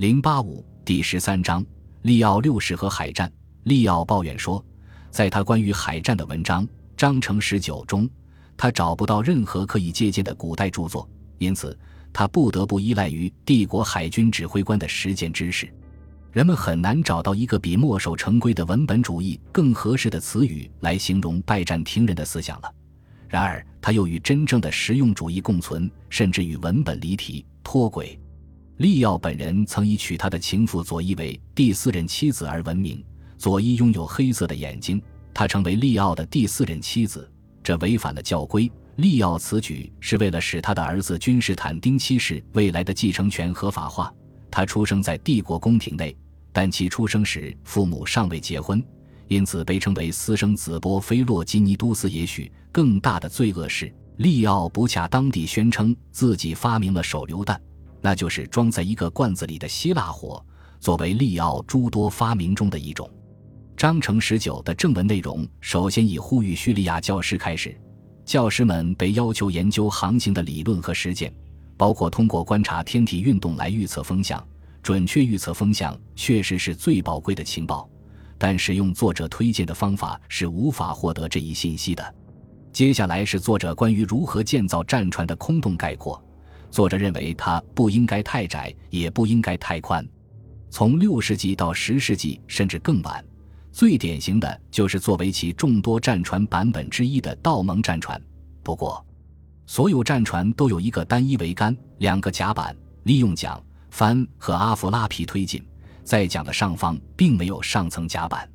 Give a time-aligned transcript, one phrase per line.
[0.00, 1.62] 零八五第十三章
[2.00, 3.30] 利奥六世和海战。
[3.64, 4.64] 利奥抱怨说，
[5.10, 8.08] 在他关于海战的文章《章程十九》中，
[8.56, 11.78] 他找不到任何可以借鉴的古代著作，因此
[12.14, 15.70] 他不得不依赖于帝国海军指挥官的实践知识。
[16.32, 22.74] 人们很难找到一个比墨守成规的文本主义更合适的词语来形容拜占庭人的思想了。
[23.28, 28.18] 然而，他又与真正的实用主义共存，甚至与文本离题脱轨。
[28.80, 33.04] 利奥本人曾以娶他的情妇佐伊为第四任妻子而闻名。
[33.36, 35.02] 佐伊拥有黑色的眼睛，
[35.34, 37.30] 她成为利奥的第四任妻子，
[37.62, 38.72] 这违反了教规。
[38.96, 44.10] 利奥此举是为了使他的儿子君士坦丁七世未来的继承权合法化。
[44.50, 46.16] 他出生在帝国宫廷内，
[46.50, 48.82] 但其出生时父母尚未结婚，
[49.28, 50.80] 因此被称为私生子。
[50.80, 52.10] 波菲洛基尼都斯。
[52.10, 57.60] 也许更大的罪恶是，利奥不恰当地宣称自己发明了手榴弹。
[58.00, 60.44] 那就是装在一个罐子里的希腊火，
[60.78, 63.08] 作为利奥诸多发明中的一种。
[63.76, 67.74] 章程十九的正文内容首先以呼吁叙利亚教师开始，
[68.24, 71.32] 教师们被要求研究航行的理论和实践，
[71.76, 74.46] 包括通过观察天体运动来预测风向。
[74.82, 77.86] 准确预测风向确实是最宝贵的情报，
[78.38, 82.14] 但使用作者推荐的方法是无法获得这一信息的。
[82.72, 86.22] 接下来是作者关于如何建造战船的空洞概括。
[86.70, 90.06] 作者认为它不应该太窄，也不应该太宽。
[90.70, 93.24] 从六世纪到十世纪，甚至更晚，
[93.72, 98.20] 最典型的就是作为其众多战船版本之一的道蒙战船。
[98.62, 99.04] 不过，
[99.66, 105.60] 所有战船都有一个单一桅杆、两个甲板，利用桨帆和阿弗拉皮推进。
[106.04, 108.48] 在桨的上方并没有上层甲板。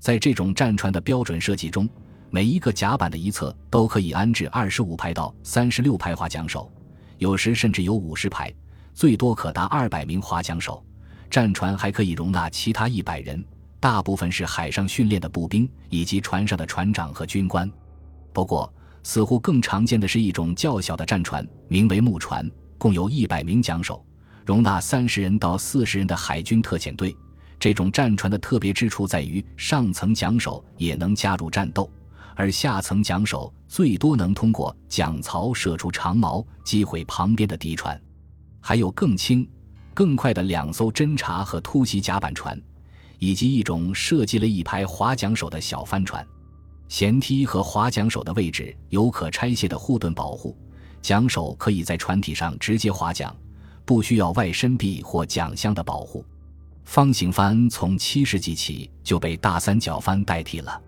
[0.00, 1.88] 在这种战船的标准设计中，
[2.30, 6.70] 每一个甲板的一侧都可以安置二十五排到三十六排划桨手。
[7.18, 8.52] 有时甚至有五十排，
[8.94, 10.82] 最多可达二百名划桨手。
[11.30, 13.44] 战船还可以容纳其他一百人，
[13.78, 17.70] 大部分是海上训练的步兵以及船上的船长和军官。
[18.32, 18.72] 不过，
[19.02, 24.04] 似乎更常见的是一种较小的战船，名为木船，共有一百名桨手，
[24.46, 27.14] 容纳三十人到四十人的海军特遣队。
[27.60, 31.90] 这种战船的特别之处在于，上层桨手也能加入战斗。
[32.38, 38.00] 而下层桨手最多能通过桨槽射出长矛击毁旁边的敌船，
[38.60, 39.44] 还有更轻、
[39.92, 42.56] 更快的两艘侦察和突袭甲板船，
[43.18, 46.24] 以及一种设计了一排划桨手的小帆船。
[46.88, 50.56] 舷梯和划桨手的位置有可拆卸的护盾保护，
[51.02, 53.34] 桨手可以在船体上直接划桨，
[53.84, 56.24] 不需要外伸臂或桨箱的保护。
[56.84, 60.80] 方形帆从七世纪起就被大三角帆代替了。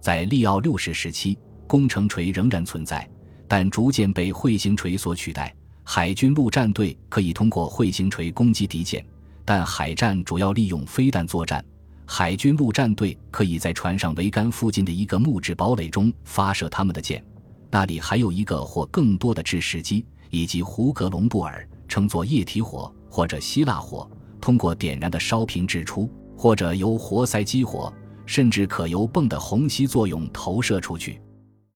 [0.00, 1.36] 在利奥六世时期，
[1.66, 3.08] 工程锤仍然存在，
[3.46, 5.54] 但逐渐被彗星锤所取代。
[5.84, 9.04] 海军陆战队可以通过彗星锤攻击敌舰，
[9.44, 11.64] 但海战主要利用飞弹作战。
[12.06, 17.24] 海军陆战队可以在船上桅杆附近的一个木质堡垒中发射他们的箭，
[17.70, 24.10] 那里还有一个或更多的制式机，以及胡格隆布尔，称作液体火或者希腊火，
[24.40, 27.92] 通过点燃的烧瓶掷出，或者由活塞激活。
[28.28, 31.18] 甚至可由泵的虹吸作用投射出去。